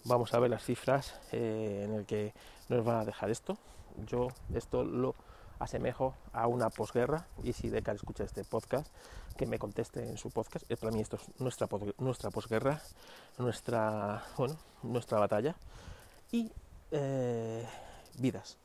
Vamos 0.06 0.34
a 0.34 0.40
ver 0.40 0.50
las 0.50 0.64
cifras 0.64 1.14
eh, 1.34 1.84
en 1.84 1.96
el 1.96 2.06
que 2.06 2.34
nos 2.70 2.88
va 2.88 3.02
a 3.02 3.06
dejar 3.06 3.30
esto. 3.30 3.58
Yo 4.08 4.30
esto 4.56 4.86
lo 4.86 5.14
asemejo 5.60 6.16
a 6.32 6.48
una 6.48 6.70
posguerra 6.70 7.28
y 7.44 7.52
si 7.52 7.68
Decar 7.68 7.98
escucha 7.98 8.24
este 8.24 8.46
podcast, 8.46 8.88
que 9.36 9.46
me 9.46 9.60
conteste 9.60 10.02
en 10.08 10.18
su 10.18 10.32
podcast. 10.32 10.66
Eh, 10.72 10.78
para 10.78 10.94
mí 10.94 11.02
esto 11.02 11.18
es 11.18 11.42
nuestra, 11.42 11.68
nuestra 11.98 12.32
posguerra, 12.32 12.82
nuestra, 13.38 14.24
bueno, 14.38 14.56
nuestra 14.82 15.20
batalla 15.20 15.56
y 16.32 16.54
eh, 16.92 17.68
vidas, 18.18 18.58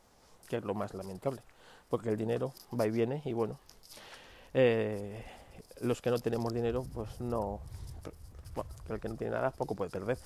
que 0.48 0.58
es 0.58 0.64
lo 0.64 0.74
más 0.74 0.94
lamentable, 0.94 1.42
porque 1.88 2.10
el 2.10 2.16
dinero 2.16 2.52
va 2.78 2.86
y 2.86 2.90
viene 2.92 3.20
y 3.24 3.32
bueno, 3.32 3.58
los 5.80 6.00
que 6.00 6.10
no 6.10 6.18
tenemos 6.18 6.54
dinero, 6.54 6.86
pues 6.94 7.20
no, 7.20 7.60
el 8.96 9.00
que 9.00 9.08
no 9.08 9.16
tiene 9.16 9.34
nada 9.34 9.50
poco 9.50 9.74
puede 9.74 9.90
perder, 9.90 10.18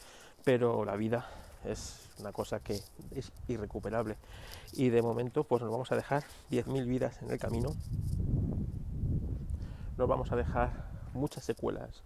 pero 0.45 0.85
la 0.85 0.97
vida 0.97 1.27
es 1.65 2.09
una 2.19 2.33
cosa 2.33 2.61
que 2.61 2.81
es 3.11 3.33
irrecuperable. 3.49 4.17
Y 4.73 4.89
de 4.91 5.03
momento, 5.03 5.45
pues 5.45 5.63
nos 5.63 5.71
vamos 5.71 5.93
a 5.93 5.97
dejar 5.97 6.25
10.000 6.51 6.87
vidas 6.87 7.23
en 7.23 7.31
el 7.31 7.39
camino. 7.39 7.75
Nos 9.97 10.09
vamos 10.09 10.33
a 10.33 10.37
dejar 10.37 10.91
muchas 11.15 11.45
secuelas. 11.45 12.03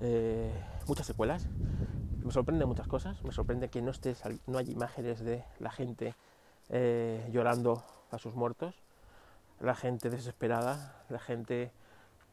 Eh, 0.00 0.52
muchas 0.86 1.06
secuelas. 1.06 1.46
Me 2.24 2.32
sorprende 2.32 2.64
muchas 2.66 2.86
cosas. 2.86 3.22
Me 3.24 3.32
sorprende 3.32 3.68
que 3.68 3.82
no, 3.82 3.90
estés, 3.90 4.22
no 4.46 4.58
hay 4.58 4.70
imágenes 4.70 5.20
de 5.20 5.44
la 5.58 5.70
gente 5.70 6.14
eh, 6.68 7.28
llorando 7.32 7.84
a 8.10 8.18
sus 8.18 8.34
muertos, 8.34 8.74
la 9.60 9.76
gente 9.76 10.10
desesperada, 10.10 10.96
la 11.08 11.20
gente 11.20 11.70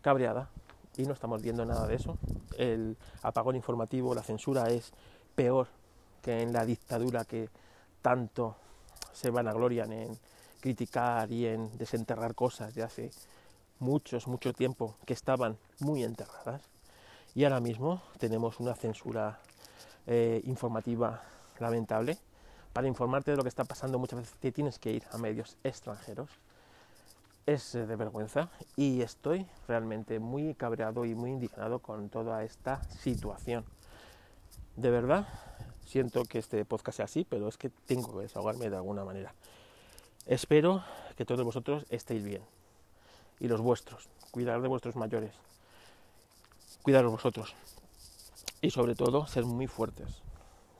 cabreada. 0.01 0.49
Y 0.97 1.03
no 1.03 1.13
estamos 1.13 1.41
viendo 1.41 1.65
nada 1.65 1.87
de 1.87 1.95
eso. 1.95 2.17
El 2.57 2.97
apagón 3.21 3.55
informativo, 3.55 4.13
la 4.13 4.23
censura 4.23 4.69
es 4.69 4.91
peor 5.35 5.67
que 6.21 6.41
en 6.41 6.53
la 6.53 6.65
dictadura 6.65 7.25
que 7.25 7.49
tanto 8.01 8.55
se 9.11 9.29
vanaglorian 9.29 9.91
en 9.91 10.17
criticar 10.61 11.31
y 11.31 11.45
en 11.47 11.77
desenterrar 11.77 12.35
cosas 12.35 12.73
de 12.73 12.83
hace 12.83 13.11
muchos, 13.79 14.27
mucho 14.27 14.53
tiempo 14.53 14.95
que 15.05 15.13
estaban 15.13 15.57
muy 15.79 16.03
enterradas. 16.03 16.61
Y 17.35 17.43
ahora 17.43 17.59
mismo 17.59 18.01
tenemos 18.19 18.59
una 18.59 18.75
censura 18.75 19.39
eh, 20.07 20.41
informativa 20.45 21.21
lamentable. 21.59 22.17
Para 22.71 22.87
informarte 22.87 23.31
de 23.31 23.37
lo 23.37 23.43
que 23.43 23.49
está 23.49 23.65
pasando 23.65 23.99
muchas 23.99 24.19
veces 24.19 24.35
te 24.39 24.51
tienes 24.51 24.79
que 24.79 24.91
ir 24.91 25.03
a 25.11 25.17
medios 25.17 25.57
extranjeros. 25.63 26.29
Es 27.45 27.73
de 27.73 27.95
vergüenza 27.95 28.49
y 28.77 29.01
estoy 29.01 29.45
realmente 29.67 30.19
muy 30.19 30.53
cabreado 30.55 31.03
y 31.03 31.13
muy 31.13 31.31
indignado 31.31 31.79
con 31.79 32.09
toda 32.09 32.43
esta 32.43 32.81
situación. 32.83 33.65
De 34.77 34.89
verdad, 34.89 35.27
siento 35.85 36.23
que 36.23 36.39
este 36.39 36.63
podcast 36.63 36.97
sea 36.97 37.05
así, 37.05 37.25
pero 37.29 37.49
es 37.49 37.57
que 37.57 37.69
tengo 37.69 38.13
que 38.13 38.23
desahogarme 38.23 38.69
de 38.69 38.77
alguna 38.77 39.03
manera. 39.03 39.33
Espero 40.25 40.83
que 41.17 41.25
todos 41.25 41.43
vosotros 41.43 41.85
estéis 41.89 42.23
bien. 42.23 42.41
Y 43.39 43.49
los 43.49 43.59
vuestros. 43.59 44.07
Cuidar 44.31 44.61
de 44.61 44.69
vuestros 44.69 44.95
mayores. 44.95 45.33
Cuidaros 46.81 47.11
vosotros. 47.11 47.55
Y 48.61 48.69
sobre 48.69 48.95
todo, 48.95 49.27
ser 49.27 49.43
muy 49.43 49.67
fuertes. 49.67 50.23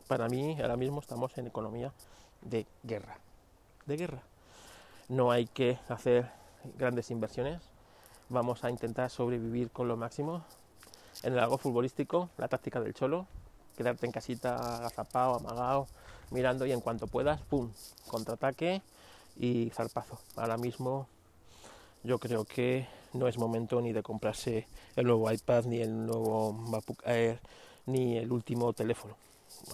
Para 0.08 0.30
mí, 0.30 0.60
ahora 0.62 0.78
mismo 0.78 1.02
estamos 1.02 1.38
en 1.38 1.48
economía 1.48 1.92
de 2.42 2.66
guerra. 2.84 3.18
De 3.86 3.98
guerra. 3.98 4.24
No 5.10 5.32
hay 5.32 5.46
que 5.46 5.78
hacer 5.90 6.32
grandes 6.78 7.12
inversiones. 7.12 7.62
Vamos 8.30 8.64
a 8.64 8.70
intentar 8.70 9.10
sobrevivir 9.10 9.70
con 9.70 9.88
lo 9.88 9.98
máximo. 9.98 10.44
En 11.24 11.34
el 11.34 11.40
algo 11.40 11.58
futbolístico, 11.58 12.30
la 12.38 12.48
táctica 12.48 12.82
del 12.82 12.94
cholo, 12.94 13.28
quedarte 13.78 14.06
en 14.06 14.12
casita 14.12 14.78
agazapado, 14.78 15.36
amagado, 15.36 15.88
mirando 16.32 16.66
y 16.66 16.72
en 16.72 16.82
cuanto 16.82 17.08
puedas, 17.08 17.42
¡pum!, 17.42 17.72
contraataque 18.08 18.82
y 19.38 19.70
zarpazo. 19.70 20.20
Ahora 20.36 20.58
mismo 20.58 21.08
yo 22.04 22.20
creo 22.20 22.46
que 22.46 22.88
no 23.14 23.28
es 23.28 23.38
momento 23.38 23.82
ni 23.82 23.94
de 23.94 24.04
comprarse 24.04 24.68
el 24.96 25.06
nuevo 25.06 25.32
iPad, 25.32 25.66
ni 25.66 25.82
el 25.82 26.06
nuevo 26.06 26.52
MacBook 26.52 27.04
Air, 27.06 27.40
ni 27.86 28.18
el 28.18 28.32
último 28.32 28.74
teléfono. 28.74 29.16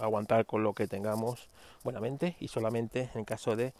Aguantar 0.00 0.46
con 0.46 0.62
lo 0.62 0.72
que 0.74 0.86
tengamos 0.86 1.48
buenamente 1.82 2.36
y 2.40 2.48
solamente 2.48 3.10
en 3.14 3.24
caso 3.24 3.56
de 3.56 3.72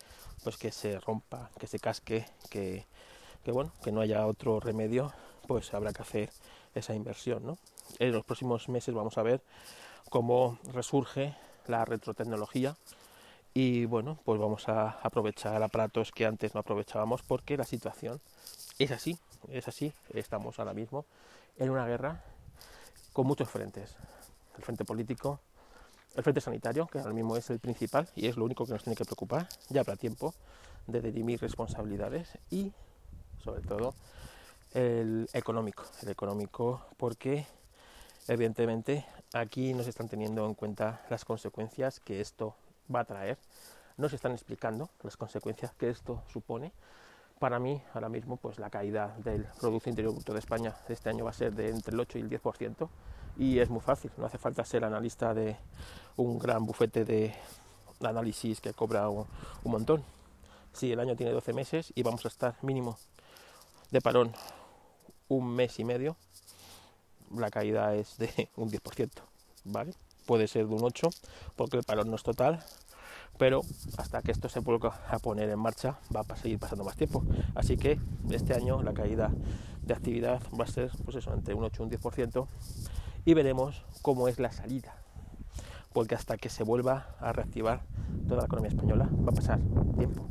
pues 0.42 0.56
que 0.56 0.72
se 0.72 0.98
rompa, 1.00 1.50
que 1.58 1.66
se 1.66 1.78
casque, 1.78 2.26
que, 2.50 2.86
que 3.44 3.52
bueno, 3.52 3.72
que 3.82 3.92
no 3.92 4.00
haya 4.00 4.26
otro 4.26 4.60
remedio, 4.60 5.12
pues 5.46 5.74
habrá 5.74 5.92
que 5.92 6.02
hacer 6.02 6.30
esa 6.74 6.94
inversión, 6.94 7.44
¿no? 7.44 7.58
En 7.98 8.12
los 8.12 8.24
próximos 8.24 8.68
meses 8.68 8.94
vamos 8.94 9.18
a 9.18 9.22
ver 9.22 9.42
cómo 10.08 10.58
resurge 10.72 11.34
la 11.66 11.84
retrotecnología 11.84 12.76
y 13.52 13.84
bueno, 13.84 14.18
pues 14.24 14.40
vamos 14.40 14.68
a 14.68 14.90
aprovechar 15.02 15.62
aparatos 15.62 16.12
que 16.12 16.26
antes 16.26 16.54
no 16.54 16.60
aprovechábamos 16.60 17.22
porque 17.22 17.56
la 17.56 17.64
situación 17.64 18.20
es 18.78 18.92
así, 18.92 19.18
es 19.48 19.66
así, 19.68 19.92
estamos 20.14 20.58
ahora 20.58 20.72
mismo 20.72 21.04
en 21.58 21.70
una 21.70 21.86
guerra 21.86 22.22
con 23.12 23.26
muchos 23.26 23.48
frentes. 23.48 23.96
El 24.56 24.62
frente 24.62 24.84
político, 24.84 25.40
el 26.14 26.22
frente 26.22 26.40
sanitario, 26.40 26.86
que 26.86 26.98
ahora 26.98 27.12
mismo 27.12 27.36
es 27.36 27.50
el 27.50 27.58
principal 27.58 28.08
y 28.14 28.26
es 28.26 28.36
lo 28.36 28.44
único 28.44 28.66
que 28.66 28.72
nos 28.72 28.82
tiene 28.82 28.96
que 28.96 29.04
preocupar, 29.04 29.48
ya 29.68 29.80
habrá 29.80 29.96
tiempo 29.96 30.34
de 30.86 31.00
dirimir 31.00 31.40
responsabilidades 31.40 32.38
y 32.50 32.72
sobre 33.42 33.62
todo 33.62 33.94
el 34.74 35.28
económico, 35.32 35.84
el 36.02 36.08
económico 36.08 36.82
porque 36.96 37.46
evidentemente 38.28 39.06
aquí 39.32 39.74
no 39.74 39.82
se 39.82 39.90
están 39.90 40.08
teniendo 40.08 40.46
en 40.46 40.54
cuenta 40.54 41.04
las 41.10 41.24
consecuencias 41.24 42.00
que 42.00 42.20
esto 42.20 42.54
va 42.92 43.00
a 43.00 43.04
traer, 43.04 43.38
no 43.96 44.08
se 44.08 44.16
están 44.16 44.32
explicando 44.32 44.90
las 45.02 45.16
consecuencias 45.16 45.72
que 45.74 45.90
esto 45.90 46.22
supone. 46.32 46.72
Para 47.38 47.58
mí, 47.58 47.82
ahora 47.94 48.10
mismo, 48.10 48.36
pues 48.36 48.58
la 48.58 48.68
caída 48.68 49.16
del 49.24 49.46
Producto 49.58 49.88
Interior 49.88 50.12
Bruto 50.12 50.34
de 50.34 50.40
España 50.40 50.76
este 50.88 51.08
año 51.08 51.24
va 51.24 51.30
a 51.30 51.34
ser 51.34 51.54
de 51.54 51.70
entre 51.70 51.94
el 51.94 52.00
8 52.00 52.18
y 52.18 52.20
el 52.20 52.30
10%, 52.30 52.88
y 53.38 53.58
es 53.58 53.70
muy 53.70 53.80
fácil, 53.80 54.10
no 54.16 54.26
hace 54.26 54.38
falta 54.38 54.64
ser 54.64 54.84
analista 54.84 55.34
de 55.34 55.56
un 56.16 56.38
gran 56.38 56.64
bufete 56.66 57.04
de 57.04 57.34
análisis 58.00 58.60
que 58.60 58.72
cobra 58.72 59.08
un, 59.08 59.26
montón. 59.64 60.02
Si 60.72 60.92
el 60.92 61.00
año 61.00 61.16
tiene 61.16 61.32
12 61.32 61.52
meses 61.52 61.92
y 61.94 62.02
vamos 62.02 62.24
a 62.24 62.28
estar 62.28 62.54
mínimo 62.62 62.98
de 63.90 64.00
parón 64.00 64.32
un 65.28 65.54
mes 65.54 65.78
y 65.78 65.84
medio, 65.84 66.16
la 67.36 67.50
caída 67.50 67.94
es 67.94 68.18
de 68.18 68.50
un 68.56 68.70
10%, 68.70 69.10
¿vale? 69.64 69.94
Puede 70.26 70.48
ser 70.48 70.66
de 70.66 70.74
un 70.74 70.84
8 70.84 71.10
porque 71.56 71.76
el 71.76 71.84
parón 71.84 72.10
no 72.10 72.16
es 72.16 72.22
total, 72.22 72.64
pero 73.38 73.62
hasta 73.96 74.22
que 74.22 74.32
esto 74.32 74.48
se 74.48 74.60
vuelva 74.60 75.00
a 75.08 75.18
poner 75.18 75.48
en 75.48 75.58
marcha 75.58 75.98
va 76.14 76.24
a 76.28 76.36
seguir 76.36 76.58
pasando 76.58 76.84
más 76.84 76.96
tiempo. 76.96 77.24
Así 77.54 77.76
que 77.76 77.98
este 78.30 78.54
año 78.54 78.82
la 78.82 78.92
caída 78.92 79.32
de 79.82 79.94
actividad 79.94 80.42
va 80.58 80.64
a 80.64 80.68
ser 80.68 80.90
pues 81.04 81.16
eso, 81.16 81.32
entre 81.32 81.54
un 81.54 81.64
8 81.64 81.82
y 81.82 81.86
un 81.86 81.90
10% 81.90 82.46
y 83.24 83.34
veremos 83.34 83.84
cómo 84.02 84.28
es 84.28 84.38
la 84.38 84.52
salida. 84.52 84.94
Porque 85.92 86.14
hasta 86.14 86.36
que 86.36 86.48
se 86.48 86.62
vuelva 86.62 87.16
a 87.18 87.32
reactivar 87.32 87.82
toda 88.28 88.40
la 88.40 88.46
economía 88.46 88.70
española 88.70 89.08
va 89.12 89.32
a 89.32 89.34
pasar 89.34 89.60
tiempo. 89.96 90.28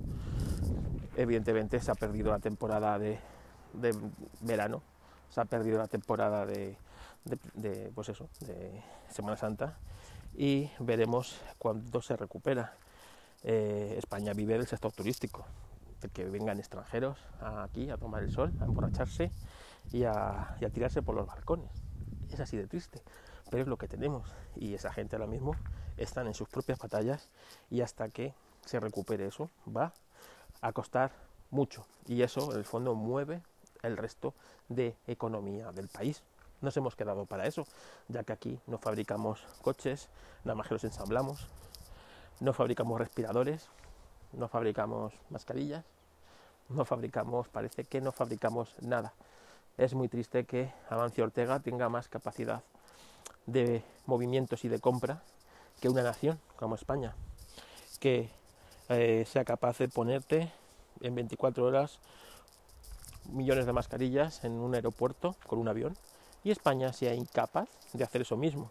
Evidentemente 1.17 1.79
se 1.81 1.91
ha 1.91 1.95
perdido 1.95 2.31
la 2.31 2.39
temporada 2.39 2.97
de, 2.97 3.19
verano, 4.41 4.81
se 5.29 5.41
ha 5.41 5.45
perdido 5.45 5.77
la 5.77 5.87
temporada 5.87 6.45
de, 6.45 6.77
de, 7.55 7.91
pues 7.93 8.09
eso, 8.09 8.29
de 8.39 8.81
Semana 9.09 9.35
Santa 9.35 9.77
y 10.35 10.69
veremos 10.79 11.39
cuándo 11.57 12.01
se 12.01 12.15
recupera. 12.15 12.73
Eh, 13.43 13.95
España 13.97 14.33
vive 14.33 14.53
del 14.57 14.67
sector 14.67 14.91
turístico, 14.91 15.45
de 16.01 16.09
que 16.09 16.25
vengan 16.25 16.59
extranjeros 16.59 17.17
aquí 17.41 17.89
a 17.89 17.97
tomar 17.97 18.23
el 18.23 18.31
sol, 18.31 18.53
a 18.59 18.65
emborracharse 18.65 19.31
y 19.91 20.03
a, 20.03 20.57
tirarse 20.73 21.01
por 21.01 21.15
los 21.15 21.27
balcones. 21.27 21.88
Es 22.31 22.39
así 22.39 22.57
de 22.57 22.67
triste, 22.67 23.01
pero 23.49 23.63
es 23.63 23.67
lo 23.67 23.77
que 23.77 23.87
tenemos. 23.87 24.31
Y 24.55 24.73
esa 24.73 24.91
gente 24.91 25.15
ahora 25.15 25.27
mismo 25.27 25.55
están 25.97 26.27
en 26.27 26.33
sus 26.33 26.47
propias 26.49 26.79
batallas 26.79 27.29
y 27.69 27.81
hasta 27.81 28.09
que 28.09 28.33
se 28.65 28.79
recupere 28.79 29.25
eso 29.25 29.49
va 29.75 29.93
a 30.61 30.71
costar 30.71 31.11
mucho. 31.49 31.85
Y 32.07 32.21
eso, 32.21 32.51
en 32.51 32.57
el 32.57 32.65
fondo, 32.65 32.95
mueve 32.95 33.41
el 33.81 33.97
resto 33.97 34.33
de 34.67 34.95
economía 35.07 35.71
del 35.71 35.87
país. 35.87 36.23
Nos 36.61 36.75
hemos 36.75 36.95
quedado 36.95 37.25
para 37.25 37.47
eso, 37.47 37.65
ya 38.09 38.23
que 38.23 38.33
aquí 38.33 38.59
no 38.67 38.77
fabricamos 38.77 39.45
coches, 39.61 40.09
nada 40.43 40.55
más 40.55 40.67
que 40.67 40.73
los 40.73 40.83
ensamblamos, 40.83 41.47
no 42.41 42.53
fabricamos 42.53 42.99
respiradores, 42.99 43.69
no 44.33 44.47
fabricamos 44.47 45.13
mascarillas, 45.29 45.85
no 46.67 46.85
fabricamos, 46.85 47.47
parece 47.47 47.85
que 47.85 48.01
no 48.01 48.11
fabricamos 48.11 48.75
nada. 48.81 49.13
Es 49.79 49.93
muy 49.93 50.09
triste 50.09 50.43
que 50.43 50.73
Amancio 50.89 51.23
Ortega 51.23 51.61
tenga 51.61 51.87
más 51.87 52.09
capacidad 52.09 52.63
de 53.45 53.81
movimientos 54.07 54.65
y 54.65 54.67
de 54.67 54.81
compra 54.81 55.23
que 55.79 55.87
una 55.87 56.03
nación 56.03 56.37
como 56.57 56.75
España, 56.75 57.15
que 58.01 58.29
eh, 58.89 59.23
sea 59.25 59.45
capaz 59.45 59.77
de 59.77 59.87
ponerte 59.87 60.51
en 60.99 61.15
24 61.15 61.63
horas 61.63 61.99
millones 63.31 63.65
de 63.65 63.71
mascarillas 63.71 64.43
en 64.43 64.51
un 64.51 64.75
aeropuerto 64.75 65.37
con 65.47 65.59
un 65.59 65.69
avión 65.69 65.95
y 66.43 66.51
España 66.51 66.91
sea 66.91 67.13
incapaz 67.13 67.69
de 67.93 68.03
hacer 68.03 68.23
eso 68.23 68.35
mismo. 68.35 68.69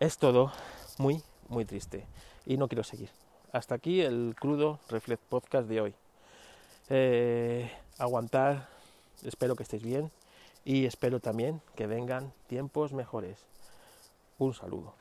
Es 0.00 0.18
todo 0.18 0.50
muy 0.98 1.22
muy 1.48 1.64
triste 1.64 2.08
y 2.44 2.56
no 2.56 2.66
quiero 2.66 2.82
seguir. 2.82 3.10
Hasta 3.52 3.76
aquí 3.76 4.00
el 4.00 4.34
crudo 4.36 4.80
Reflect 4.88 5.22
Podcast 5.22 5.68
de 5.68 5.80
hoy. 5.80 5.94
Eh, 6.88 7.70
aguantar, 7.98 8.79
espero 9.24 9.56
que 9.56 9.62
estéis 9.62 9.82
bien 9.82 10.10
y 10.64 10.86
espero 10.86 11.20
también 11.20 11.60
que 11.74 11.86
vengan 11.86 12.32
tiempos 12.46 12.92
mejores. 12.92 13.38
Un 14.38 14.54
saludo. 14.54 14.99